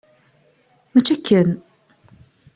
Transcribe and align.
Mačči 0.93 1.13
akken! 1.15 1.49